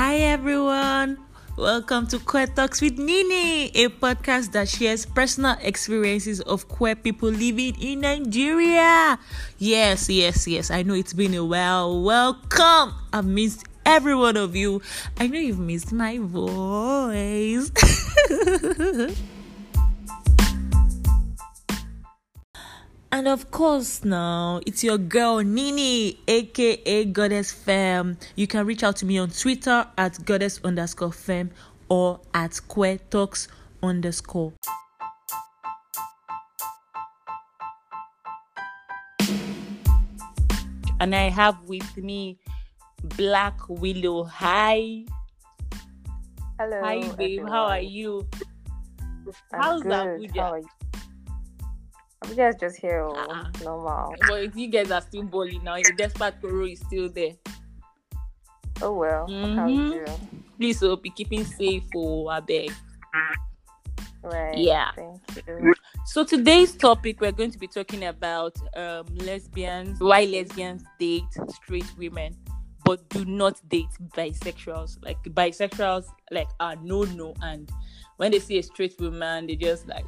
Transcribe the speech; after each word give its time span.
Hi 0.00 0.32
everyone. 0.32 1.18
Welcome 1.58 2.06
to 2.08 2.18
Queer 2.18 2.46
Talks 2.46 2.80
with 2.80 2.96
Nini, 2.96 3.68
a 3.76 3.92
podcast 3.92 4.52
that 4.52 4.66
shares 4.66 5.04
personal 5.04 5.58
experiences 5.60 6.40
of 6.40 6.66
queer 6.68 6.96
people 6.96 7.28
living 7.28 7.76
in 7.76 8.00
Nigeria. 8.00 9.18
Yes, 9.58 10.08
yes, 10.08 10.48
yes. 10.48 10.70
I 10.70 10.84
know 10.84 10.94
it's 10.94 11.12
been 11.12 11.34
a 11.34 11.44
while. 11.44 12.00
Welcome. 12.00 12.94
I've 13.12 13.26
missed 13.26 13.68
every 13.84 14.14
one 14.14 14.38
of 14.38 14.56
you. 14.56 14.80
I 15.20 15.26
know 15.26 15.38
you've 15.38 15.60
missed 15.60 15.92
my 15.92 16.16
voice. 16.16 17.68
And 23.12 23.26
of 23.26 23.50
course, 23.50 24.04
now 24.04 24.60
it's 24.66 24.84
your 24.84 24.96
girl 24.96 25.38
Nini, 25.40 26.18
aka 26.28 27.04
Goddess 27.06 27.50
Femme. 27.50 28.16
You 28.36 28.46
can 28.46 28.64
reach 28.64 28.84
out 28.84 28.96
to 28.96 29.06
me 29.06 29.18
on 29.18 29.30
Twitter 29.30 29.84
at 29.98 30.24
Goddess 30.24 30.60
underscore 30.62 31.12
Femme 31.12 31.50
or 31.88 32.20
at 32.34 32.60
Queer 32.68 32.98
Talks 33.10 33.48
underscore. 33.82 34.52
And 41.00 41.14
I 41.14 41.30
have 41.30 41.56
with 41.64 41.96
me 41.96 42.38
Black 43.16 43.68
Willow. 43.68 44.24
Hi. 44.24 45.04
Hello. 46.60 46.80
Hi, 46.80 47.00
babe. 47.00 47.12
everyone. 47.12 47.48
How 47.50 47.64
are 47.64 47.80
you? 47.80 48.28
I'm 49.52 49.60
How's 49.60 49.82
good. 49.82 49.90
Abuja? 49.92 50.36
How 50.36 50.52
are 50.52 50.58
you? 50.58 50.79
Abuja 52.30 52.50
is 52.50 52.56
just 52.60 52.76
here, 52.76 53.00
oh, 53.02 53.14
Uh-uh. 53.14 53.44
normal. 53.64 54.14
But 54.26 54.44
if 54.44 54.56
you 54.56 54.68
guys 54.68 54.90
are 54.90 55.00
still 55.00 55.24
balling 55.24 55.62
now. 55.64 55.76
The 55.76 55.92
desperate 55.96 56.40
Koro 56.40 56.66
is 56.66 56.80
still 56.80 57.08
there. 57.08 57.32
Oh 58.82 58.92
well. 58.94 59.22
What 59.22 59.28
can 59.30 59.56
Mhm. 59.56 59.90
we 59.90 59.98
do? 59.98 60.04
Please, 60.56 60.80
hope 60.80 61.02
be 61.02 61.10
keeping 61.10 61.44
safe 61.44 61.82
for 61.92 62.30
I 62.32 62.40
beg. 62.40 62.72
Right. 64.22 64.58
Yeah. 64.58 64.90
Thank 64.94 65.46
you. 65.46 65.74
So 66.06 66.24
today's 66.24 66.76
topic 66.76 67.20
we're 67.20 67.32
going 67.32 67.50
to 67.50 67.58
be 67.58 67.66
talking 67.66 68.04
about 68.04 68.54
um 68.76 69.06
lesbians, 69.16 69.98
why 70.00 70.24
lesbians 70.24 70.84
date 70.98 71.24
straight 71.48 71.90
women, 71.98 72.36
but 72.84 73.06
do 73.10 73.24
not 73.24 73.60
date 73.68 73.88
bisexuals. 74.16 75.02
Like 75.02 75.22
bisexuals 75.24 76.04
like 76.30 76.48
are 76.60 76.76
no 76.76 77.04
no 77.04 77.34
and 77.42 77.70
when 78.18 78.32
they 78.32 78.38
see 78.38 78.58
a 78.58 78.62
straight 78.62 78.94
woman 79.00 79.46
they 79.46 79.56
just 79.56 79.88
like 79.88 80.04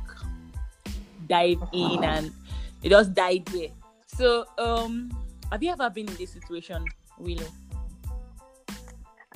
dive 1.28 1.62
in 1.72 2.02
and 2.04 2.32
they 2.82 2.88
just 2.88 3.14
died 3.14 3.44
there. 3.46 3.68
So 4.06 4.44
um 4.58 5.10
have 5.50 5.62
you 5.62 5.70
ever 5.70 5.90
been 5.90 6.08
in 6.08 6.16
this 6.16 6.32
situation, 6.32 6.84
Willow? 7.18 7.46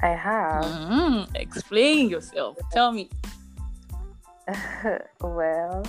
I 0.02 0.08
have. 0.08 0.64
Mm, 0.64 1.28
explain 1.34 2.08
yourself. 2.10 2.58
Tell 2.72 2.92
me. 2.92 3.08
well, 5.20 5.82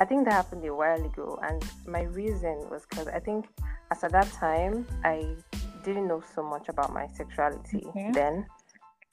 I 0.00 0.04
think 0.04 0.24
that 0.24 0.32
happened 0.32 0.64
a 0.64 0.74
while 0.74 1.02
ago, 1.04 1.38
and 1.42 1.64
my 1.86 2.02
reason 2.02 2.68
was 2.70 2.84
because 2.88 3.06
I 3.08 3.20
think 3.20 3.46
as 3.90 4.02
at 4.02 4.12
that 4.12 4.30
time 4.32 4.86
I 5.04 5.36
didn't 5.84 6.08
know 6.08 6.22
so 6.34 6.42
much 6.42 6.68
about 6.68 6.92
my 6.92 7.06
sexuality 7.08 7.84
Okay. 7.86 8.10
then. 8.12 8.46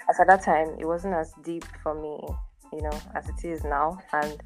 As 0.09 0.19
at 0.19 0.27
that 0.27 0.43
time, 0.43 0.75
it 0.79 0.85
wasn't 0.85 1.13
as 1.13 1.33
deep 1.43 1.65
for 1.83 1.93
me, 1.93 2.17
you 2.73 2.81
know, 2.81 2.99
as 3.15 3.27
it 3.29 3.45
is 3.45 3.63
now, 3.63 3.99
and 4.13 4.41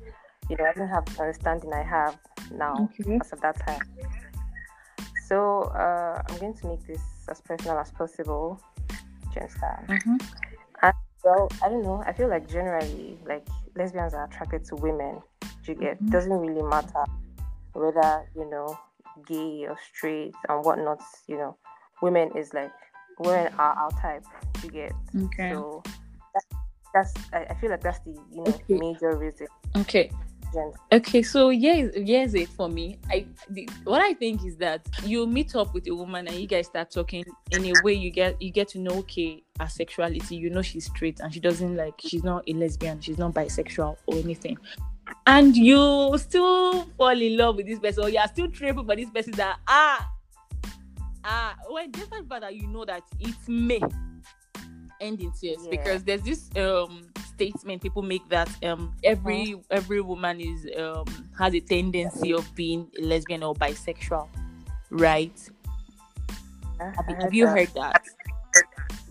you 0.49 0.55
know, 0.57 0.65
I 0.65 0.73
didn't 0.73 0.89
have 0.89 1.05
the 1.05 1.21
understanding 1.21 1.73
I 1.73 1.83
have 1.83 2.17
now 2.51 2.89
Okay. 2.99 3.17
as 3.21 3.33
at 3.33 3.41
that 3.41 3.59
time. 3.65 3.81
So 5.27 5.63
uh, 5.75 6.21
I'm 6.27 6.37
going 6.39 6.53
to 6.55 6.67
make 6.67 6.85
this 6.85 7.01
as 7.29 7.41
personal 7.41 7.77
as 7.79 7.91
possible. 7.91 8.61
Just 9.33 9.59
that. 9.61 9.87
Mhm. 9.87 10.19
Well, 11.23 11.47
I 11.63 11.69
don't 11.69 11.83
know. 11.83 12.03
I 12.05 12.11
feel 12.11 12.27
like 12.27 12.49
generally, 12.49 13.17
like 13.25 13.47
lesbians 13.75 14.13
are 14.13 14.25
attracted 14.25 14.65
to 14.65 14.75
women. 14.75 15.21
Do 15.63 15.71
You 15.71 15.75
get 15.75 16.01
Mhm. 16.03 16.11
doesn't 16.11 16.37
really 16.37 16.61
matter 16.61 17.05
whether 17.71 18.29
you 18.35 18.49
know 18.49 18.77
gay 19.25 19.65
or 19.67 19.77
straight 19.77 20.35
and 20.49 20.65
whatnot. 20.65 21.01
You 21.27 21.37
know, 21.37 21.57
women 22.01 22.35
is 22.37 22.53
like 22.53 22.73
women 23.19 23.53
are 23.57 23.73
our 23.73 23.91
type. 24.01 24.25
Do 24.61 24.67
You 24.67 24.71
get 24.73 24.91
Okay. 25.15 25.49
so 25.49 25.81
that, 26.33 26.43
that's 26.93 27.13
I, 27.31 27.45
I 27.49 27.53
feel 27.55 27.71
like 27.71 27.81
that's 27.81 27.99
the 27.99 28.11
you 28.11 28.43
know 28.43 28.53
Okay. 28.53 28.77
major 28.77 29.15
reason. 29.17 29.47
Okay. 29.77 30.11
Okay, 30.91 31.23
so 31.23 31.49
here's 31.49 31.95
here's 31.95 32.33
it 32.35 32.49
for 32.49 32.69
me. 32.69 32.99
I 33.09 33.25
the, 33.49 33.67
what 33.83 34.01
I 34.01 34.13
think 34.13 34.45
is 34.45 34.55
that 34.57 34.87
you 35.03 35.25
meet 35.27 35.55
up 35.55 35.73
with 35.73 35.87
a 35.87 35.95
woman 35.95 36.27
and 36.27 36.35
you 36.37 36.47
guys 36.47 36.67
start 36.67 36.91
talking 36.91 37.23
in 37.51 37.65
a 37.65 37.73
way 37.83 37.93
you 37.93 38.09
get 38.11 38.41
you 38.41 38.51
get 38.51 38.67
to 38.69 38.79
know 38.79 38.91
okay 38.99 39.43
her 39.59 39.67
sexuality. 39.67 40.35
You 40.35 40.49
know 40.49 40.61
she's 40.61 40.85
straight 40.85 41.19
and 41.19 41.33
she 41.33 41.39
doesn't 41.39 41.75
like 41.75 41.95
she's 41.99 42.23
not 42.23 42.43
a 42.47 42.53
lesbian, 42.53 43.01
she's 43.01 43.17
not 43.17 43.33
bisexual 43.33 43.97
or 44.05 44.15
anything. 44.15 44.57
And 45.27 45.55
you 45.55 46.15
still 46.17 46.83
fall 46.97 47.09
in 47.09 47.37
love 47.37 47.57
with 47.57 47.65
this 47.67 47.79
person, 47.79 48.05
or 48.05 48.09
you 48.09 48.19
are 48.19 48.27
still 48.27 48.47
tripping 48.49 48.85
for 48.85 48.95
this 48.95 49.09
person 49.09 49.33
that 49.33 49.59
ah 49.67 50.09
ah 51.23 51.55
when 51.69 51.91
the 51.91 51.99
fact 51.99 52.29
that 52.29 52.55
you 52.55 52.67
know 52.67 52.85
that 52.85 53.03
it 53.19 53.35
may 53.47 53.81
end 55.01 55.21
in 55.21 55.31
tears 55.31 55.57
Yeah. 55.63 55.69
because 55.69 56.03
there's 56.03 56.21
this 56.21 56.49
um 56.57 57.07
statement 57.35 57.81
people 57.81 58.01
make 58.01 58.27
that 58.29 58.49
um 58.63 58.93
every 59.03 59.55
every 59.71 60.01
woman 60.01 60.39
is 60.39 60.67
um 60.77 61.05
has 61.37 61.53
a 61.53 61.59
tendency 61.59 62.33
of 62.33 62.53
being 62.55 62.89
lesbian 62.99 63.43
or 63.43 63.53
bisexual 63.55 64.27
right 64.91 65.49
have, 66.79 67.05
you- 67.07 67.15
heard 67.15 67.23
have 67.23 67.33
you 67.33 67.47
that. 67.47 67.55
heard 67.55 67.73
that 67.73 68.01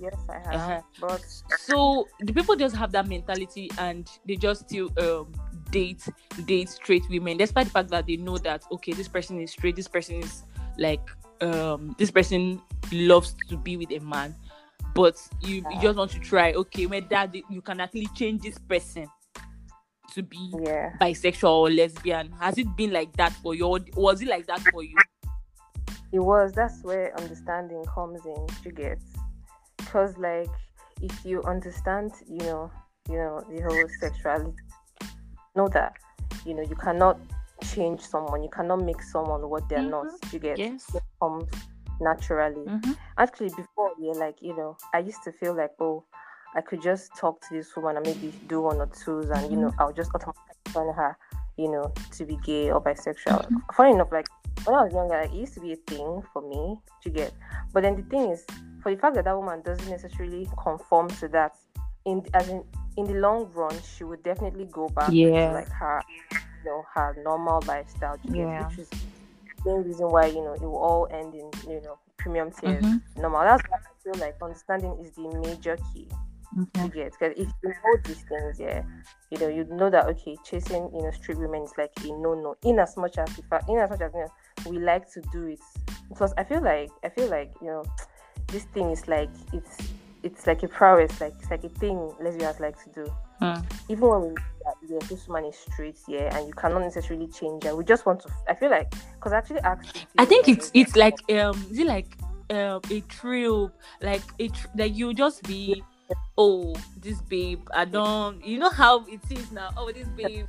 Yes, 0.01 0.15
I 0.29 0.39
have. 0.39 0.61
Uh-huh. 0.61 0.83
But 1.01 1.23
so 1.49 2.09
the 2.21 2.33
people 2.33 2.57
just 2.57 2.75
have 2.77 2.93
that 2.93 3.07
mentality 3.09 3.71
and 3.79 4.09
they 4.27 4.37
just 4.37 4.63
still 4.63 4.91
um 4.99 5.33
date 5.71 6.03
date 6.45 6.69
straight 6.69 7.05
women 7.09 7.37
despite 7.37 7.67
the 7.67 7.73
fact 7.73 7.89
that 7.91 8.07
they 8.07 8.17
know 8.17 8.39
that 8.39 8.65
okay 8.73 8.93
this 8.93 9.09
person 9.09 9.41
is 9.41 9.53
straight 9.53 9.77
this 9.77 9.89
person 9.89 10.17
is 10.17 10.45
like 10.79 11.01
um 11.41 11.95
this 11.99 12.11
person 12.11 12.61
loves 12.93 13.35
to 13.49 13.57
be 13.57 13.77
with 13.77 13.91
a 13.93 13.99
man 14.01 14.35
but 14.95 15.17
you, 15.41 15.65
you 15.71 15.81
just 15.81 15.97
want 15.97 16.11
to 16.11 16.19
try 16.19 16.53
okay 16.53 16.87
when 16.87 17.07
that 17.09 17.35
you 17.51 17.63
can 17.63 17.81
actually 17.81 18.09
change 18.15 18.43
this 18.43 18.59
person 18.59 19.07
to 20.13 20.23
be 20.23 20.53
yeah, 20.63 20.91
bisexual 21.01 21.51
or 21.51 21.71
lesbian 21.71 22.31
has 22.39 22.59
it 22.59 22.67
been 22.77 22.93
like 22.93 23.11
that 23.17 23.33
for 23.33 23.55
you 23.55 23.67
or 23.67 23.81
was 23.97 24.21
it 24.21 24.29
like 24.29 24.47
that 24.47 24.61
for 24.71 24.83
you 24.83 24.95
it 26.13 26.21
was. 26.21 26.53
That's 26.53 26.83
where 26.85 27.19
understanding 27.19 27.83
comes 27.85 28.25
in. 28.27 28.47
You 28.65 28.73
get 28.73 28.99
because 29.79 30.17
like 30.19 30.51
if 31.01 31.25
you 31.25 31.43
understand, 31.45 32.13
you 32.29 32.39
know, 32.39 32.71
you 33.09 33.17
know 33.17 33.43
the 33.51 33.63
whole 33.63 33.89
sexuality, 33.99 34.53
know 35.57 35.69
that 35.69 35.95
you 36.45 36.55
know 36.55 36.63
you 36.63 36.77
cannot 36.77 37.19
change 37.65 38.01
someone. 38.03 38.43
You 38.43 38.51
cannot 38.51 38.83
make 38.83 39.03
someone 39.03 39.49
what 39.49 39.69
they're 39.71 39.83
not. 39.83 40.07
Mm-hmm. 40.07 40.29
You 40.37 40.39
get 40.39 40.59
yes 40.59 40.95
it 40.95 41.03
comes 41.21 41.51
naturally. 42.03 42.67
Mhm. 42.67 42.97
Actually, 43.19 43.51
before 43.57 43.91
yeah, 43.99 44.13
like 44.13 44.41
you 44.43 44.57
know, 44.57 44.77
I 44.95 44.99
used 44.99 45.23
to 45.25 45.33
feel 45.33 45.55
like 45.55 45.73
oh, 45.81 46.05
I 46.55 46.61
could 46.61 46.83
just 46.83 47.15
talk 47.17 47.41
to 47.49 47.55
this 47.55 47.75
woman 47.77 47.97
and 47.97 48.07
maybe 48.07 48.33
do 48.49 48.61
one 48.63 48.79
or 48.81 48.87
twos, 48.87 49.31
and 49.31 49.51
you 49.51 49.57
know, 49.59 49.73
I'll 49.79 49.93
just 49.93 50.11
automatically 50.15 50.73
find 50.73 50.95
her, 50.95 51.17
you 51.57 51.71
know, 51.71 51.93
to 52.13 52.25
be 52.25 52.37
gay 52.45 52.71
or 52.71 52.81
bisexual. 52.83 53.49
Funny 53.75 53.93
enough, 53.93 54.13
like 54.13 54.27
when 54.65 54.77
I 54.77 54.85
was 54.85 54.93
younger, 54.93 55.19
like, 55.21 55.31
it 55.33 55.37
used 55.37 55.55
to 55.55 55.61
be 55.61 55.73
a 55.73 55.77
thing 55.77 56.23
for 56.33 56.43
me 56.43 56.79
to 57.03 57.11
get. 57.11 57.33
But 57.73 57.83
then 57.85 57.97
the 57.97 58.03
thing 58.03 58.31
is, 58.31 58.45
for 58.83 58.95
the 58.95 59.01
fact 59.01 59.15
that 59.17 59.25
that 59.25 59.37
woman 59.37 59.63
doesn't 59.63 59.89
necessarily 59.89 60.49
conform 60.63 61.09
to 61.09 61.29
that, 61.29 61.57
in 62.05 62.23
as 62.35 62.49
in 62.49 62.63
in 62.99 63.07
the 63.07 63.15
long 63.15 63.51
run, 63.55 63.75
she 63.83 64.05
would 64.05 64.23
definitely 64.23 64.67
go 64.67 64.89
back 64.91 65.11
Yeah. 65.11 65.49
to 65.49 65.55
like 65.55 65.69
her, 65.71 66.03
you 66.33 66.39
know, 66.67 66.85
her 66.95 67.17
normal 67.25 67.63
lifestyle. 67.67 68.19
you 68.25 68.35
get? 68.35 68.39
Yeah. 68.41 68.69
which 68.69 68.79
is 68.81 68.91
main 69.65 69.83
reason 69.83 70.11
why 70.11 70.27
you 70.27 70.43
know 70.45 70.55
it 70.55 70.63
will 70.63 70.79
all 70.79 71.09
end 71.11 71.35
in 71.35 71.51
you 71.71 71.81
know 71.83 71.99
premium 72.19 72.51
tears 72.51 72.85
Mhm. 72.85 73.03
normal. 73.17 73.43
That's 73.43 73.63
why 73.69 73.79
I 73.79 73.93
feel 74.03 74.21
like 74.21 74.37
understanding 74.43 74.97
is 75.01 75.11
the 75.13 75.29
major 75.41 75.77
key 75.93 76.09
Okay. 76.61 76.83
to 76.83 76.89
get. 76.89 77.13
Because 77.19 77.33
if 77.37 77.49
you 77.63 77.69
know 77.71 77.97
these 78.05 78.23
things, 78.29 78.61
yeah, 78.61 78.83
you 79.31 79.39
know, 79.39 79.49
you 79.49 79.65
know 79.65 79.91
that 79.91 80.07
okay, 80.07 80.37
chasing 80.45 80.91
you 80.95 81.03
know 81.03 81.11
street 81.11 81.39
women 81.39 81.63
is 81.63 81.73
like 81.79 81.93
a 82.05 82.09
no 82.09 82.35
no. 82.35 82.57
In 82.65 82.79
as 82.79 82.97
much 82.97 83.19
as 83.19 83.29
if 83.39 83.45
in 83.69 83.79
as 83.79 83.91
much 83.91 84.01
as 84.01 84.13
you 84.15 84.21
know, 84.21 84.71
we 84.71 84.79
like 84.79 85.11
to 85.13 85.21
do 85.33 85.47
it, 85.47 85.61
because 86.09 86.33
I 86.37 86.45
feel 86.45 86.63
like 86.63 86.91
I 87.05 87.09
feel 87.09 87.29
like 87.29 87.53
you 87.61 87.69
know, 87.69 87.85
this 88.49 88.65
thing 88.75 88.91
is 88.91 89.09
like 89.09 89.31
it's 89.53 89.77
it's 90.23 90.47
like 90.47 90.63
a 90.63 90.69
prowess, 90.69 91.21
like 91.21 91.35
it's 91.41 91.51
like 91.51 91.65
a 91.65 91.69
thing 91.69 92.13
lesbians 92.21 92.61
like 92.61 92.83
to 92.85 92.91
do. 92.91 93.13
Hmm. 93.43 93.59
Even 93.89 94.09
when 94.09 94.21
we 94.21 94.35
that 94.65 94.77
yeah, 94.87 94.99
this 95.09 95.27
woman 95.27 95.47
is 95.47 95.57
straight, 95.57 95.99
yeah, 96.07 96.33
and 96.37 96.47
you 96.47 96.53
cannot 96.55 96.83
necessarily 96.83 97.27
change 97.27 97.65
her. 97.65 97.75
We 97.75 97.83
just 97.83 98.07
want 98.07 98.21
to. 98.21 98.29
I 98.49 98.55
feel 98.55 98.71
like 98.71 98.95
because 99.17 99.33
I 99.33 99.39
actually 99.39 99.59
asked. 99.63 100.07
I 100.17 100.25
think 100.25 100.47
it's 100.47 100.71
it's 100.75 100.95
like 100.95 101.17
um 101.33 101.67
is 101.69 101.81
it 101.81 101.89
like 101.89 102.17
um 102.51 102.81
a 102.89 103.01
trio 103.09 103.73
like 104.01 104.23
a 104.39 104.47
tr- 104.47 104.69
like 104.77 104.95
you 104.95 105.13
just 105.13 105.43
be 105.43 105.83
oh 106.39 106.73
this 107.01 107.21
babe 107.23 107.67
I 107.75 107.85
don't 107.85 108.47
you 108.47 108.61
know 108.61 108.71
how 108.71 109.05
it 109.07 109.21
is 109.29 109.51
now 109.51 109.71
oh 109.77 109.91
this 109.91 110.07
babe 110.09 110.47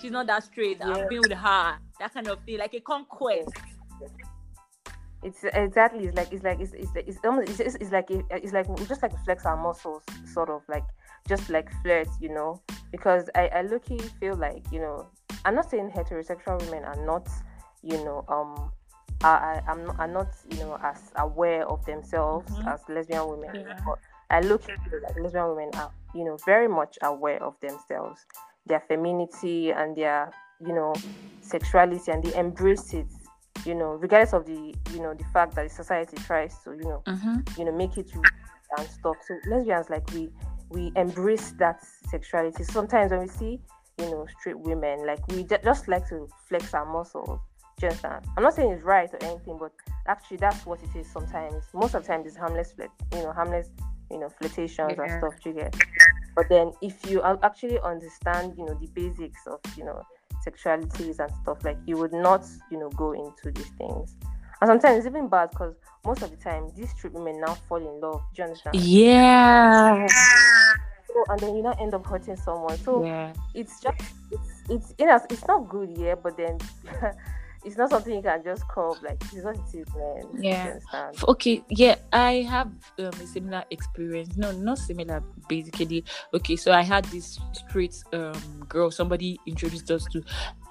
she's 0.00 0.10
not 0.10 0.26
that 0.28 0.44
straight 0.44 0.78
Yeah. 0.80 0.92
I've 0.92 1.08
been 1.10 1.20
with 1.20 1.32
her 1.32 1.76
that 1.98 2.14
kind 2.14 2.28
of 2.28 2.38
thing 2.44 2.58
like 2.58 2.72
a 2.72 2.80
conquest 2.80 3.50
it's 5.22 5.44
exactly 5.44 6.06
it's 6.06 6.16
like 6.16 6.32
it's 6.32 6.44
like 6.44 6.60
it's 6.60 6.72
it's 6.72 6.90
it's, 6.94 7.18
almost, 7.24 7.60
it's, 7.60 7.74
it's 7.74 7.90
like 7.90 8.06
it's 8.10 8.52
like 8.52 8.68
we 8.68 8.86
just 8.86 9.02
like 9.02 9.12
flex 9.24 9.44
our 9.44 9.56
muscles 9.56 10.02
sort 10.32 10.48
of 10.48 10.62
like 10.68 10.84
just 11.28 11.48
like 11.50 11.70
flirt 11.82 12.08
you 12.20 12.28
know 12.28 12.60
because 12.90 13.30
i 13.34 13.48
i 13.48 13.62
lucky 13.62 13.98
feel 14.18 14.34
like 14.36 14.64
you 14.72 14.80
know 14.80 15.06
i'm 15.44 15.54
not 15.54 15.70
saying 15.70 15.90
heterosexual 15.90 16.60
women 16.66 16.84
are 16.84 17.06
not 17.06 17.28
you 17.82 18.02
know 18.04 18.24
um 18.28 18.70
I, 19.22 19.60
I'm 19.68 19.84
not, 19.84 20.00
are 20.00 20.08
not, 20.08 20.28
you 20.50 20.60
know, 20.60 20.78
as 20.82 21.12
aware 21.16 21.68
of 21.68 21.84
themselves 21.84 22.50
mm-hmm. 22.50 22.68
as 22.68 22.80
lesbian 22.88 23.28
women. 23.28 23.50
Yeah. 23.54 23.78
But 23.84 23.98
I 24.30 24.40
look 24.40 24.62
at 24.70 24.78
like 24.78 25.20
lesbian 25.20 25.50
women 25.50 25.70
are, 25.74 25.90
you 26.14 26.24
know, 26.24 26.38
very 26.46 26.68
much 26.68 26.96
aware 27.02 27.42
of 27.42 27.54
themselves, 27.60 28.24
their 28.64 28.80
femininity 28.88 29.72
and 29.72 29.94
their, 29.94 30.32
you 30.66 30.72
know, 30.72 30.94
sexuality, 31.42 32.10
and 32.10 32.22
they 32.22 32.34
embrace 32.34 32.94
it 32.94 33.08
you 33.66 33.74
know, 33.74 33.92
regardless 33.94 34.32
of 34.32 34.46
the, 34.46 34.74
you 34.92 35.00
know, 35.00 35.14
the 35.14 35.24
fact 35.32 35.54
that 35.54 35.64
the 35.64 35.74
society 35.74 36.16
tries 36.18 36.56
to, 36.64 36.72
you 36.72 36.84
know, 36.84 37.02
mm-hmm. 37.06 37.38
you 37.58 37.64
know, 37.64 37.72
make 37.72 37.96
it 37.96 38.10
and 38.78 38.88
stuff. 38.88 39.16
So 39.26 39.36
lesbians, 39.48 39.90
like 39.90 40.08
we, 40.12 40.30
we 40.70 40.92
embrace 40.96 41.50
that 41.58 41.84
sexuality. 42.08 42.64
Sometimes 42.64 43.10
when 43.10 43.20
we 43.20 43.28
see, 43.28 43.60
you 43.98 44.10
know, 44.10 44.26
straight 44.40 44.58
women, 44.58 45.06
like 45.06 45.26
we 45.28 45.44
just 45.44 45.88
like 45.88 46.08
to 46.08 46.28
flex 46.48 46.72
our 46.74 46.86
muscles. 46.86 47.40
Just 47.80 48.02
that. 48.02 48.24
I'm 48.36 48.42
not 48.42 48.54
saying 48.54 48.72
it's 48.72 48.82
right 48.82 49.08
or 49.12 49.24
anything, 49.24 49.56
but 49.58 49.72
actually 50.06 50.36
that's 50.36 50.66
what 50.66 50.80
it 50.82 50.98
is. 50.98 51.10
Sometimes, 51.10 51.64
most 51.72 51.94
of 51.94 52.02
the 52.02 52.08
time, 52.08 52.22
it's 52.26 52.36
harmless, 52.36 52.72
flirt, 52.72 52.90
you 53.12 53.22
know, 53.22 53.32
harmless, 53.32 53.68
you 54.10 54.18
know, 54.18 54.28
flirtations 54.28 54.92
yeah. 54.96 55.02
and 55.02 55.12
stuff. 55.12 55.34
You 55.46 55.54
get. 55.54 55.74
But 56.36 56.50
then, 56.50 56.72
if 56.82 57.10
you 57.10 57.22
actually 57.22 57.78
understand, 57.80 58.54
you 58.58 58.66
know, 58.66 58.74
the 58.74 58.86
basics 58.88 59.46
of, 59.46 59.60
you 59.78 59.84
know, 59.84 60.02
sexualities 60.46 61.18
and 61.18 61.30
stuff 61.42 61.64
like 61.64 61.78
you 61.86 61.96
would 61.96 62.12
not 62.12 62.44
you 62.70 62.78
know 62.78 62.88
go 62.90 63.12
into 63.12 63.50
these 63.52 63.70
things 63.78 64.16
and 64.60 64.68
sometimes 64.68 64.98
it's 64.98 65.06
even 65.06 65.28
bad 65.28 65.50
because 65.50 65.74
most 66.04 66.22
of 66.22 66.30
the 66.30 66.36
time 66.36 66.70
these 66.76 66.90
straight 66.90 67.12
women 67.12 67.40
now 67.40 67.54
fall 67.68 67.78
in 67.78 68.00
love 68.00 68.22
do 68.34 68.42
you 68.42 68.44
understand 68.44 68.76
yeah 68.76 70.06
so, 70.06 71.24
and 71.28 71.40
then 71.40 71.56
you 71.56 71.62
now 71.62 71.74
end 71.80 71.94
up 71.94 72.06
hurting 72.06 72.36
someone 72.36 72.78
so 72.78 73.04
yeah. 73.04 73.32
it's 73.54 73.80
just 73.80 74.00
it's 74.30 74.62
it's 74.68 74.94
you 74.98 75.06
know 75.06 75.20
it's 75.28 75.46
not 75.46 75.68
good 75.68 75.90
yeah 75.96 76.14
but 76.14 76.36
then 76.36 76.58
it's 77.64 77.76
not 77.76 77.90
something 77.90 78.14
you 78.14 78.22
can 78.22 78.42
just 78.42 78.66
call 78.68 78.96
like 79.02 79.22
it's 79.32 79.44
what 79.44 79.56
it 79.56 79.74
is, 79.74 79.86
man. 79.94 80.22
Yeah. 80.40 80.78
Okay. 81.28 81.62
Yeah, 81.68 81.96
I 82.12 82.46
have 82.48 82.68
um, 82.98 83.08
a 83.08 83.26
similar 83.26 83.64
experience. 83.70 84.36
No, 84.36 84.50
not 84.52 84.78
similar. 84.78 85.22
Basically, 85.48 86.04
okay. 86.32 86.56
So 86.56 86.72
I 86.72 86.82
had 86.82 87.04
this 87.06 87.38
straight 87.52 88.02
um 88.12 88.64
girl. 88.68 88.90
Somebody 88.90 89.38
introduced 89.46 89.90
us 89.90 90.06
to. 90.12 90.22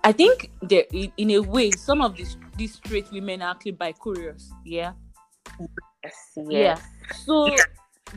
I 0.04 0.12
think 0.12 0.52
there, 0.62 0.86
in, 0.92 1.32
a 1.32 1.40
way, 1.40 1.72
some 1.72 2.02
of 2.02 2.16
these 2.16 2.38
these 2.58 2.76
straight 2.76 3.12
women 3.12 3.42
are 3.42 3.52
actually 3.52 3.74
bi 3.74 3.92
curious. 3.92 4.52
Yeah. 4.66 4.94
Yes. 6.04 6.14
yes. 6.36 6.46
Yeah. 6.50 6.80
So 7.26 7.56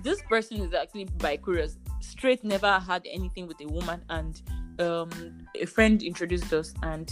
this 0.02 0.22
person 0.28 0.60
is 0.60 0.74
actually 0.74 1.04
bi 1.18 1.36
curious. 1.36 1.78
Straight 2.00 2.44
never 2.44 2.78
had 2.78 3.06
anything 3.10 3.46
with 3.46 3.60
a 3.60 3.66
woman, 3.66 4.04
and 4.10 4.40
um, 4.80 5.10
a 5.60 5.66
friend 5.66 6.02
introduced 6.02 6.52
us 6.52 6.74
and 6.82 7.10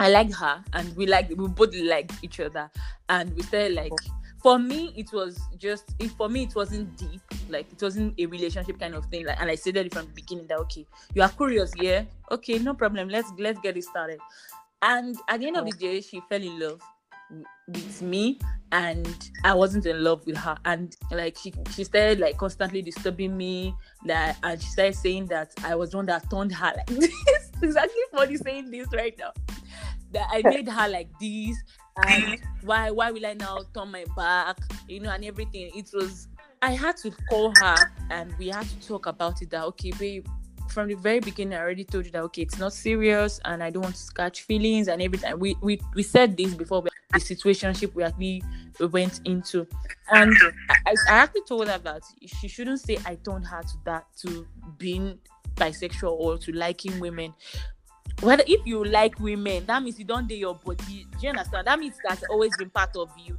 I 0.00 0.10
like 0.10 0.32
her 0.34 0.62
and 0.74 0.96
we 0.96 1.06
like 1.06 1.28
we 1.30 1.48
both 1.48 1.74
like 1.74 2.10
each 2.22 2.40
other 2.40 2.70
and 3.08 3.34
we 3.34 3.42
said 3.42 3.72
like 3.72 3.92
for 4.40 4.58
me 4.58 4.92
it 4.96 5.12
was 5.12 5.40
just 5.56 5.94
it, 5.98 6.10
for 6.12 6.28
me 6.28 6.44
it 6.44 6.54
wasn't 6.54 6.96
deep 6.96 7.20
like 7.48 7.66
it 7.72 7.82
wasn't 7.82 8.14
a 8.18 8.26
relationship 8.26 8.78
kind 8.78 8.94
of 8.94 9.04
thing 9.06 9.26
like 9.26 9.40
and 9.40 9.50
I 9.50 9.54
said 9.54 9.74
that 9.74 9.92
from 9.92 10.06
the 10.06 10.12
beginning 10.12 10.46
that 10.48 10.58
okay 10.58 10.86
you 11.14 11.22
are 11.22 11.28
curious 11.28 11.72
yeah? 11.76 12.04
Okay 12.30 12.58
no 12.58 12.74
problem. 12.74 13.08
Let's 13.08 13.32
let's 13.38 13.58
get 13.60 13.76
it 13.76 13.84
started. 13.84 14.18
And 14.82 15.16
at 15.28 15.40
the 15.40 15.46
end 15.48 15.56
of 15.56 15.64
the 15.64 15.72
day 15.72 16.00
she 16.00 16.20
fell 16.28 16.42
in 16.42 16.58
love 16.60 16.80
with 17.68 18.02
me 18.02 18.38
and 18.72 19.30
I 19.44 19.54
wasn't 19.54 19.86
in 19.86 20.02
love 20.02 20.26
with 20.26 20.36
her. 20.36 20.56
And 20.64 20.94
like 21.10 21.36
she 21.36 21.52
she 21.74 21.84
started 21.84 22.20
like 22.20 22.36
constantly 22.36 22.82
disturbing 22.82 23.36
me 23.36 23.74
that 24.06 24.36
and 24.42 24.60
she 24.60 24.68
started 24.68 24.94
saying 24.94 25.26
that 25.26 25.52
I 25.64 25.74
was 25.74 25.94
one 25.94 26.06
that 26.06 26.30
turned 26.30 26.52
her 26.54 26.72
like 26.76 26.86
this. 26.86 27.12
Exactly 27.62 28.02
funny 28.12 28.36
saying 28.36 28.70
this 28.70 28.88
right 28.92 29.14
now. 29.18 29.32
That 30.12 30.28
I 30.30 30.42
made 30.48 30.68
her 30.68 30.88
like 30.88 31.08
this 31.20 31.56
and 32.06 32.40
why 32.62 32.90
why 32.90 33.10
will 33.10 33.26
I 33.26 33.34
now 33.34 33.58
turn 33.74 33.90
my 33.90 34.04
back? 34.16 34.58
You 34.88 35.00
know 35.00 35.10
and 35.10 35.24
everything. 35.24 35.70
It 35.74 35.90
was 35.92 36.28
I 36.62 36.72
had 36.72 36.96
to 36.98 37.10
call 37.28 37.52
her 37.60 37.76
and 38.10 38.34
we 38.38 38.48
had 38.48 38.66
to 38.68 38.86
talk 38.86 39.06
about 39.06 39.42
it 39.42 39.50
that 39.50 39.64
okay 39.64 39.92
babe 39.98 40.26
from 40.68 40.88
the 40.88 40.94
very 40.94 41.20
beginning 41.20 41.56
I 41.56 41.62
already 41.62 41.84
told 41.84 42.04
you 42.04 42.10
that 42.12 42.22
okay 42.24 42.42
it's 42.42 42.58
not 42.58 42.72
serious 42.72 43.40
and 43.44 43.62
I 43.62 43.70
don't 43.70 43.82
want 43.82 43.94
to 43.94 44.00
scratch 44.00 44.42
feelings 44.42 44.88
and 44.88 45.00
everything 45.00 45.38
we 45.38 45.56
we, 45.62 45.80
we 45.94 46.02
said 46.02 46.36
this 46.36 46.54
before 46.54 46.82
the 46.82 46.90
situationship 47.18 47.94
we 47.94 48.02
actually 48.02 48.42
we 48.78 48.86
went 48.86 49.20
into 49.24 49.66
and 50.10 50.34
I, 50.70 50.94
I 51.08 51.14
actually 51.14 51.42
told 51.48 51.68
her 51.68 51.78
that 51.78 52.02
she 52.26 52.48
shouldn't 52.48 52.80
say 52.80 52.98
I 53.06 53.14
turned 53.16 53.46
her 53.46 53.62
to 53.62 53.74
that 53.84 54.06
to 54.18 54.46
being 54.76 55.18
bisexual 55.56 56.12
or 56.12 56.38
to 56.38 56.52
liking 56.52 56.98
women 57.00 57.34
whether 58.20 58.42
if 58.46 58.66
you 58.66 58.84
like 58.84 59.18
women, 59.20 59.64
that 59.66 59.82
means 59.82 59.98
you 59.98 60.04
don't 60.04 60.26
do 60.26 60.34
your 60.34 60.54
body. 60.54 61.06
Do 61.12 61.18
you 61.20 61.28
understand? 61.30 61.66
That 61.66 61.78
means 61.78 61.94
that's 62.06 62.24
always 62.30 62.56
been 62.56 62.70
part 62.70 62.96
of 62.96 63.10
you, 63.16 63.36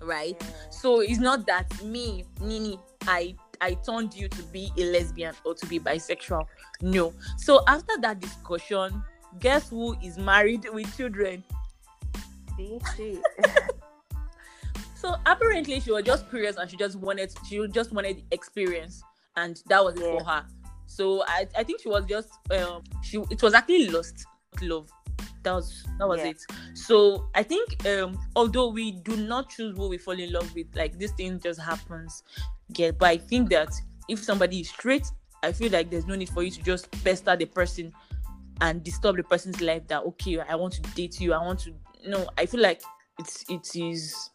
right? 0.00 0.36
Yeah. 0.40 0.46
So 0.70 1.00
it's 1.00 1.18
not 1.18 1.46
that 1.46 1.82
me, 1.82 2.24
Nini, 2.40 2.78
I 3.06 3.34
I 3.60 3.74
turned 3.74 4.14
you 4.14 4.28
to 4.28 4.42
be 4.44 4.70
a 4.76 4.84
lesbian 4.92 5.34
or 5.44 5.54
to 5.54 5.66
be 5.66 5.80
bisexual. 5.80 6.46
No. 6.80 7.12
So 7.36 7.62
after 7.66 7.94
that 8.00 8.20
discussion, 8.20 9.02
guess 9.40 9.70
who 9.70 9.96
is 10.02 10.18
married 10.18 10.66
with 10.72 10.96
children? 10.96 11.42
See, 12.96 13.20
so 14.96 15.14
apparently 15.26 15.78
she 15.78 15.92
was 15.92 16.02
just 16.02 16.28
curious 16.28 16.56
and 16.56 16.68
she 16.68 16.76
just 16.76 16.96
wanted 16.96 17.32
she 17.48 17.64
just 17.68 17.92
wanted 17.92 18.22
experience 18.32 19.02
and 19.36 19.62
that 19.68 19.84
was 19.84 19.94
yeah. 19.98 20.06
it 20.06 20.18
for 20.18 20.24
her. 20.24 20.44
So 20.86 21.22
I, 21.26 21.46
I 21.56 21.62
think 21.62 21.80
she 21.80 21.88
was 21.88 22.04
just 22.06 22.30
um 22.50 22.82
she 23.02 23.18
it 23.30 23.42
was 23.42 23.54
actually 23.54 23.88
lost 23.88 24.26
love. 24.62 24.90
That 25.42 25.52
was 25.52 25.84
that 25.98 26.08
was 26.08 26.20
yeah. 26.20 26.28
it. 26.28 26.42
So 26.74 27.28
I 27.34 27.42
think 27.42 27.86
um 27.86 28.18
although 28.36 28.68
we 28.70 28.92
do 28.92 29.16
not 29.16 29.50
choose 29.50 29.76
who 29.76 29.88
we 29.88 29.98
fall 29.98 30.18
in 30.18 30.32
love 30.32 30.54
with, 30.54 30.66
like 30.74 30.98
this 30.98 31.12
thing 31.12 31.40
just 31.40 31.60
happens. 31.60 32.22
Yeah, 32.76 32.90
but 32.90 33.08
I 33.08 33.18
think 33.18 33.50
that 33.50 33.70
if 34.08 34.22
somebody 34.22 34.60
is 34.60 34.68
straight, 34.68 35.06
I 35.42 35.52
feel 35.52 35.70
like 35.70 35.90
there's 35.90 36.06
no 36.06 36.14
need 36.14 36.28
for 36.28 36.42
you 36.42 36.50
to 36.50 36.62
just 36.62 36.90
pester 37.04 37.36
the 37.36 37.46
person 37.46 37.92
and 38.60 38.82
disturb 38.82 39.16
the 39.16 39.22
person's 39.22 39.60
life 39.60 39.86
that 39.88 40.02
okay, 40.02 40.40
I 40.40 40.54
want 40.56 40.74
to 40.74 40.82
date 40.92 41.20
you, 41.20 41.32
I 41.32 41.38
want 41.38 41.60
to 41.60 41.74
no, 42.06 42.28
I 42.36 42.46
feel 42.46 42.60
like 42.60 42.82
it's 43.18 43.44
it 43.48 43.74
is 43.74 44.30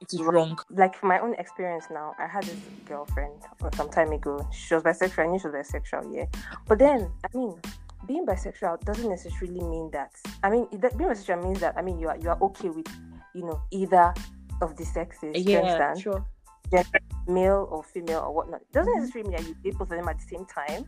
it 0.00 0.12
is 0.12 0.20
wrong. 0.22 0.58
Like 0.70 1.02
my 1.02 1.18
own 1.20 1.34
experience 1.34 1.86
now, 1.90 2.14
I 2.18 2.26
had 2.26 2.44
this 2.44 2.56
girlfriend 2.86 3.40
some 3.74 3.88
time 3.90 4.12
ago. 4.12 4.46
She 4.52 4.74
was 4.74 4.82
bisexual. 4.82 5.24
I 5.24 5.26
knew 5.28 5.38
she 5.38 5.48
was 5.48 5.54
bisexual, 5.54 6.14
yeah. 6.14 6.26
But 6.66 6.78
then, 6.78 7.10
I 7.24 7.36
mean, 7.36 7.60
being 8.06 8.26
bisexual 8.26 8.80
doesn't 8.84 9.08
necessarily 9.08 9.62
mean 9.62 9.90
that. 9.92 10.10
I 10.42 10.50
mean, 10.50 10.66
that, 10.72 10.96
being 10.96 11.10
bisexual 11.10 11.42
means 11.44 11.60
that. 11.60 11.76
I 11.76 11.82
mean, 11.82 11.98
you 11.98 12.08
are 12.08 12.16
you 12.16 12.28
are 12.28 12.38
okay 12.42 12.70
with, 12.70 12.86
you 13.34 13.44
know, 13.44 13.60
either 13.70 14.12
of 14.62 14.76
the 14.76 14.84
sexes. 14.84 15.36
Yeah, 15.36 15.94
sure. 15.94 16.24
Gender, 16.70 16.98
male 17.28 17.68
or 17.70 17.82
female 17.82 18.20
or 18.20 18.34
whatnot. 18.34 18.62
It 18.62 18.72
doesn't 18.72 18.92
mm-hmm. 18.92 19.00
necessarily 19.00 19.30
mean 19.30 19.36
that 19.38 19.48
you 19.48 19.54
date 19.62 19.78
both 19.78 19.90
of 19.90 19.98
them 19.98 20.08
at 20.08 20.18
the 20.18 20.24
same 20.24 20.46
time. 20.46 20.86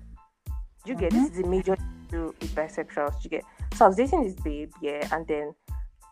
You 0.87 0.95
get 0.95 1.13
mm-hmm. 1.13 1.25
this 1.25 1.33
is 1.33 1.45
a 1.45 1.47
major 1.49 1.77
issue 2.09 2.33
with 2.41 2.55
bisexuals. 2.55 3.23
You 3.25 3.31
get 3.31 3.45
so 3.75 3.85
I 3.85 3.89
was 3.89 3.97
dating 3.97 4.25
this 4.25 4.35
babe, 4.37 4.71
yeah, 4.81 5.07
and 5.13 5.27
then 5.27 5.55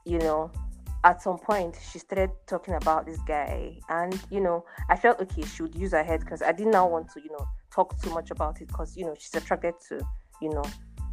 you 0.04 0.18
know 0.18 0.50
at 1.04 1.22
some 1.22 1.38
point 1.38 1.76
she 1.92 1.98
started 1.98 2.30
talking 2.46 2.74
about 2.74 3.06
this 3.06 3.18
guy 3.26 3.78
and 3.90 4.18
you 4.30 4.40
know 4.40 4.64
i 4.88 4.96
felt 4.96 5.20
okay 5.20 5.42
she 5.42 5.62
would 5.62 5.74
use 5.74 5.92
her 5.92 6.02
head 6.02 6.20
because 6.20 6.42
i 6.42 6.50
did 6.50 6.66
not 6.66 6.90
want 6.90 7.08
to 7.08 7.20
you 7.22 7.30
know 7.30 7.46
talk 7.70 8.00
too 8.02 8.10
much 8.10 8.30
about 8.30 8.60
it 8.60 8.68
because 8.68 8.96
you 8.96 9.04
know 9.04 9.14
she's 9.18 9.34
attracted 9.34 9.74
to 9.86 10.00
you 10.40 10.48
know 10.48 10.64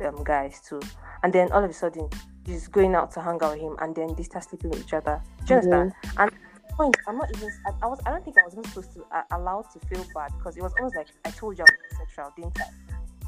um, 0.01 0.23
guys 0.23 0.61
too 0.67 0.79
and 1.23 1.33
then 1.33 1.51
all 1.51 1.63
of 1.63 1.69
a 1.69 1.73
sudden 1.73 2.09
she's 2.45 2.67
going 2.67 2.95
out 2.95 3.11
to 3.11 3.21
hang 3.21 3.37
out 3.41 3.53
with 3.53 3.61
him 3.61 3.75
and 3.81 3.95
then 3.95 4.13
they 4.15 4.23
start 4.23 4.43
sleeping 4.43 4.69
with 4.69 4.81
each 4.81 4.93
other 4.93 5.21
do 5.45 5.53
you 5.53 5.59
understand 5.59 5.93
mm-hmm. 6.03 6.21
and 6.21 6.31
point 6.71 6.95
i'm 7.07 7.17
not 7.17 7.29
even 7.35 7.49
I, 7.67 7.85
I, 7.85 7.87
was 7.87 7.99
i 8.05 8.09
don't 8.09 8.23
think 8.23 8.37
i 8.37 8.45
was 8.45 8.53
even 8.53 8.63
supposed 8.65 8.93
to 8.93 9.03
uh, 9.11 9.23
allow 9.31 9.61
to 9.61 9.79
feel 9.87 10.05
bad 10.15 10.31
because 10.37 10.57
it 10.57 10.63
was 10.63 10.73
almost 10.77 10.95
like 10.95 11.07
i 11.25 11.31
told 11.31 11.57
you 11.57 11.65
i 11.65 11.71
was 11.71 11.97
sexual 11.97 12.31
didn't 12.35 12.59
i 12.61 12.65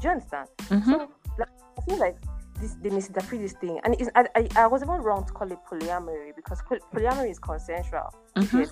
you 0.02 0.10
understand 0.10 0.48
mm-hmm. 0.62 0.90
so 0.90 1.10
like, 1.38 1.48
i 1.78 1.80
feel 1.82 1.98
like 1.98 2.16
this 2.60 2.74
they 2.82 2.90
misinterpret 2.90 3.40
this 3.40 3.52
thing, 3.52 3.80
and 3.84 3.94
it's, 3.98 4.10
I, 4.14 4.26
I, 4.34 4.48
I 4.56 4.66
was 4.66 4.82
even 4.82 4.96
wrong 4.96 5.24
to 5.26 5.32
call 5.32 5.50
it 5.50 5.58
polyamory 5.68 6.34
because 6.36 6.62
polyamory 6.92 7.30
is 7.30 7.38
consensual. 7.38 8.14
Mm-hmm. 8.36 8.64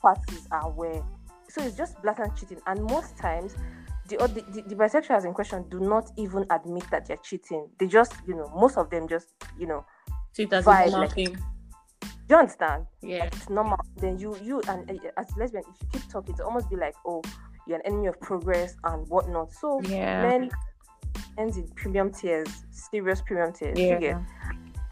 Parties 0.00 0.48
are 0.50 0.66
aware, 0.66 1.02
so 1.48 1.62
it's 1.62 1.76
just 1.76 2.00
blatant 2.02 2.36
cheating, 2.36 2.60
and 2.66 2.82
most 2.84 3.16
times. 3.16 3.54
The, 4.10 4.16
the, 4.16 4.42
the, 4.52 4.68
the 4.68 4.74
bisexuals 4.74 5.24
in 5.24 5.32
question 5.32 5.64
do 5.70 5.78
not 5.78 6.10
even 6.18 6.44
admit 6.50 6.84
that 6.90 7.06
they're 7.06 7.16
cheating. 7.18 7.68
They 7.78 7.86
just, 7.86 8.12
you 8.26 8.34
know, 8.34 8.52
most 8.54 8.76
of 8.76 8.90
them 8.90 9.06
just, 9.08 9.28
you 9.58 9.66
know, 9.66 9.86
see 10.32 10.46
vibe, 10.46 10.90
nothing. 10.90 11.34
Like, 11.34 11.38
you 12.28 12.36
understand? 12.36 12.86
Yeah. 13.02 13.20
Like 13.20 13.34
it's 13.34 13.48
normal. 13.48 13.78
Then 13.96 14.18
you 14.18 14.36
you 14.42 14.62
and 14.68 14.88
uh, 14.90 14.94
as 15.16 15.26
lesbian, 15.36 15.64
if 15.68 15.80
you 15.80 15.88
keep 15.92 16.10
talking, 16.10 16.32
it's 16.32 16.40
almost 16.40 16.68
be 16.70 16.76
like, 16.76 16.94
oh, 17.06 17.22
you're 17.66 17.78
an 17.78 17.82
enemy 17.86 18.06
of 18.08 18.20
progress 18.20 18.76
and 18.84 19.08
whatnot. 19.08 19.52
So 19.52 19.80
yeah. 19.82 20.22
men 20.22 20.50
ends 21.38 21.56
in 21.56 21.68
premium 21.74 22.12
tears, 22.12 22.48
serious 22.70 23.20
premium 23.20 23.52
tears. 23.52 23.78
Yeah. 23.78 24.22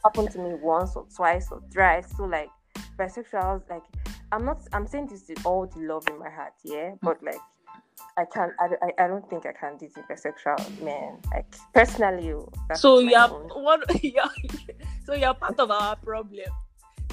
Happened 0.04 0.30
to 0.32 0.38
me 0.38 0.54
once 0.62 0.96
or 0.96 1.06
twice 1.14 1.48
or 1.50 1.60
thrice. 1.72 2.08
So 2.16 2.24
like 2.24 2.50
bisexuals 2.96 3.68
like 3.70 3.82
I'm 4.32 4.44
not 4.44 4.60
I'm 4.72 4.86
saying 4.86 5.06
this 5.06 5.24
with 5.28 5.44
all 5.46 5.66
the 5.66 5.80
love 5.80 6.06
in 6.08 6.18
my 6.18 6.30
heart, 6.30 6.54
yeah, 6.64 6.94
but 7.02 7.22
like 7.22 7.40
I 8.18 8.24
can't. 8.24 8.52
I, 8.58 8.66
I, 8.82 9.04
I 9.04 9.06
don't 9.06 9.28
think 9.30 9.46
I 9.46 9.52
can 9.52 9.76
date 9.76 9.92
a 9.96 10.12
bisexual 10.12 10.82
man. 10.82 11.18
Like 11.30 11.54
personally, 11.72 12.34
so 12.74 12.98
you're 12.98 13.28
one. 13.28 13.82
You're, 14.02 14.24
so 15.06 15.14
you're 15.14 15.34
part 15.34 15.58
of 15.60 15.70
our 15.70 15.94
problem. 15.96 16.40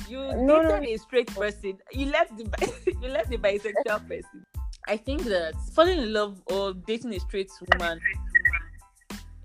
You 0.09 0.17
no, 0.35 0.63
dated 0.63 0.83
no. 0.83 0.89
a 0.89 0.97
straight 0.97 1.27
person. 1.27 1.77
You 1.91 2.07
left 2.07 2.35
the 2.37 2.45
you 3.01 3.09
left 3.09 3.29
the 3.29 3.37
bisexual 3.37 4.07
person. 4.07 4.45
I 4.87 4.97
think 4.97 5.23
that 5.25 5.53
falling 5.73 5.99
in 5.99 6.11
love 6.11 6.41
or 6.47 6.73
dating 6.73 7.13
a 7.13 7.19
straight 7.19 7.51
woman, 7.71 7.99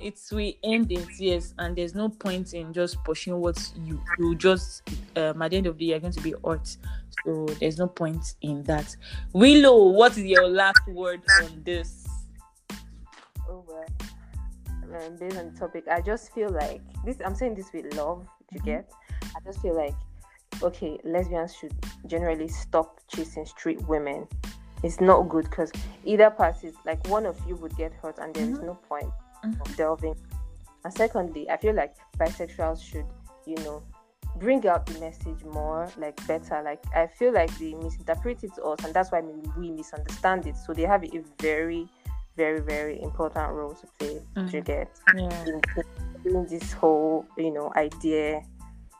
it's 0.00 0.32
we 0.32 0.58
end 0.64 0.90
in 0.90 1.06
tears, 1.16 1.54
and 1.58 1.76
there's 1.76 1.94
no 1.94 2.08
point 2.08 2.54
in 2.54 2.72
just 2.72 3.02
pushing 3.04 3.36
what 3.36 3.72
you 3.84 4.00
you 4.18 4.34
just 4.34 4.82
um, 5.16 5.42
at 5.42 5.50
the 5.50 5.56
end 5.56 5.66
of 5.66 5.78
the 5.78 5.86
day 5.86 5.90
you're 5.90 6.00
going 6.00 6.12
to 6.12 6.20
be 6.20 6.34
hurt. 6.44 6.76
So 7.24 7.46
there's 7.58 7.78
no 7.78 7.86
point 7.86 8.34
in 8.42 8.62
that. 8.64 8.96
Willow, 9.32 9.88
what 9.88 10.12
is 10.12 10.24
your 10.24 10.48
last 10.48 10.80
word 10.88 11.20
on 11.42 11.62
this? 11.64 12.06
Oh 13.48 13.64
well, 13.68 15.04
um, 15.06 15.16
based 15.16 15.36
on 15.36 15.52
the 15.52 15.58
topic, 15.58 15.84
I 15.90 16.00
just 16.00 16.32
feel 16.32 16.50
like 16.50 16.80
this. 17.04 17.18
I'm 17.24 17.34
saying 17.34 17.54
this 17.54 17.72
with 17.72 17.94
love. 17.94 18.26
You 18.52 18.60
get? 18.60 18.90
I 19.22 19.40
just 19.44 19.60
feel 19.60 19.76
like 19.76 19.94
okay, 20.62 20.98
lesbians 21.04 21.54
should 21.54 21.74
generally 22.06 22.48
stop 22.48 23.00
chasing 23.08 23.46
street 23.46 23.80
women. 23.88 24.26
It's 24.82 25.00
not 25.00 25.28
good 25.28 25.44
because 25.44 25.70
either 26.04 26.30
party, 26.30 26.72
like 26.86 27.06
one 27.08 27.26
of 27.26 27.38
you 27.46 27.56
would 27.56 27.76
get 27.76 27.92
hurt, 27.92 28.18
and 28.18 28.34
there 28.34 28.44
mm-hmm. 28.44 28.54
is 28.54 28.60
no 28.60 28.74
point. 28.74 29.10
Of 29.44 29.76
delving. 29.76 30.16
And 30.84 30.92
secondly, 30.92 31.48
I 31.50 31.56
feel 31.56 31.74
like 31.74 31.94
bisexuals 32.18 32.82
should, 32.82 33.06
you 33.46 33.56
know, 33.56 33.82
bring 34.36 34.66
out 34.66 34.86
the 34.86 34.98
message 34.98 35.44
more, 35.44 35.88
like 35.98 36.26
better. 36.26 36.62
Like 36.64 36.82
I 36.94 37.06
feel 37.06 37.32
like 37.32 37.56
they 37.58 37.74
misinterpret 37.74 38.42
it 38.44 38.54
to 38.56 38.62
us, 38.64 38.84
and 38.84 38.94
that's 38.94 39.12
why 39.12 39.22
we 39.56 39.70
misunderstand 39.70 40.46
it. 40.46 40.56
So 40.56 40.72
they 40.72 40.82
have 40.82 41.04
a 41.04 41.22
very, 41.38 41.88
very, 42.36 42.60
very 42.60 43.00
important 43.02 43.50
role 43.52 43.74
to 43.74 43.86
play 43.98 44.20
mm-hmm. 44.36 44.48
to 44.48 44.60
get 44.60 44.88
yeah. 45.16 45.44
in, 45.46 45.60
in 46.24 46.46
this 46.46 46.72
whole, 46.72 47.26
you 47.36 47.52
know, 47.52 47.72
idea, 47.76 48.42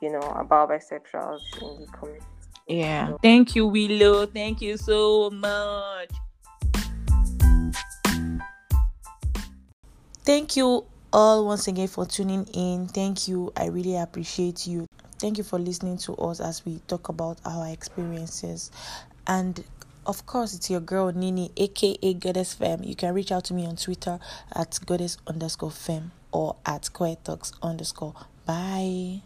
you 0.03 0.11
know, 0.11 0.21
about 0.21 0.71
bisexuals 0.71 1.41
in 1.63 1.81
the 1.81 1.87
community. 1.93 2.27
Yeah. 2.67 3.09
So, 3.09 3.19
Thank 3.23 3.57
you, 3.57 3.67
Willow. 3.67 4.27
Thank 4.27 4.61
you 4.61 4.77
so 4.77 5.31
much. 5.31 6.11
Thank 10.31 10.57
you 10.57 10.85
all 11.13 11.45
once 11.45 11.67
again 11.67 11.89
for 11.89 12.07
tuning 12.07 12.47
in. 12.55 12.87
Thank 12.87 13.27
you. 13.27 13.53
I 13.57 13.67
really 13.67 13.97
appreciate 13.97 14.65
you. 14.65 14.87
Thank 15.19 15.39
you 15.39 15.43
for 15.43 15.59
listening 15.59 15.99
to 15.99 16.15
us 16.15 16.39
as 16.39 16.65
we 16.65 16.79
talk 16.87 17.09
about 17.09 17.41
our 17.45 17.67
experiences. 17.67 18.71
And 19.27 19.65
of 20.07 20.27
course, 20.27 20.55
it's 20.55 20.71
your 20.71 20.79
girl 20.79 21.11
Nini, 21.11 21.51
aka 21.57 22.15
Goddess 22.15 22.55
Femme. 22.55 22.85
You 22.85 22.95
can 22.95 23.13
reach 23.13 23.33
out 23.33 23.43
to 23.47 23.55
me 23.55 23.67
on 23.67 23.75
Twitter 23.75 24.21
at 24.55 24.79
goddess 24.87 25.19
underscore 25.27 25.73
femme 25.73 26.13
or 26.31 26.55
at 26.65 26.93
Queer 26.93 27.17
Talks 27.25 27.53
underscore. 27.61 28.15
Bye. 28.47 29.23